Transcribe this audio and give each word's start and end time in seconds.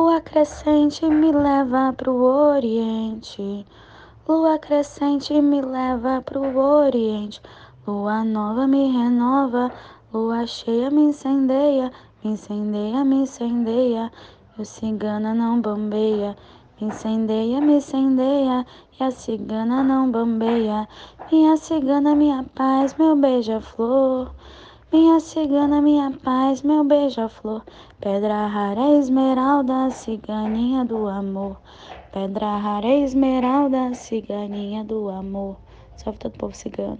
Lua 0.00 0.18
crescente 0.22 1.06
me 1.10 1.30
leva 1.30 1.92
pro 1.92 2.14
Oriente. 2.14 3.66
Lua 4.26 4.58
crescente 4.58 5.42
me 5.42 5.60
leva 5.60 6.22
pro 6.22 6.40
Oriente. 6.58 7.38
Lua 7.86 8.24
nova 8.24 8.66
me 8.66 8.90
renova. 8.90 9.70
Lua 10.10 10.46
cheia 10.46 10.90
me 10.90 11.02
incendeia. 11.02 11.92
Me 12.24 12.30
incendeia, 12.30 13.04
me 13.04 13.16
incendeia. 13.16 14.10
E 14.56 14.62
o 14.62 14.64
cigana 14.64 15.34
não 15.34 15.60
bambeia. 15.60 16.34
Me 16.80 16.86
incendeia, 16.88 17.60
me 17.60 17.74
incendeia. 17.74 18.64
E 18.98 19.04
a 19.04 19.10
cigana 19.10 19.84
não 19.84 20.10
bambeia. 20.10 20.88
Minha 21.30 21.58
cigana, 21.58 22.14
minha 22.14 22.42
paz, 22.54 22.96
meu 22.98 23.14
beija-flor. 23.14 24.30
Minha 24.92 25.20
cigana, 25.20 25.80
minha 25.80 26.10
paz, 26.10 26.62
meu 26.62 26.82
beija-flor. 26.82 27.62
Pedra 28.00 28.48
rara, 28.48 28.98
esmeralda, 28.98 29.88
ciganinha 29.90 30.84
do 30.84 31.06
amor. 31.06 31.60
Pedra 32.10 32.56
rara, 32.56 32.88
esmeralda, 32.88 33.94
ciganinha 33.94 34.82
do 34.82 35.08
amor. 35.08 35.56
Salve 35.94 36.18
todo 36.18 36.34
o 36.34 36.38
povo 36.38 36.56
cigano. 36.56 36.98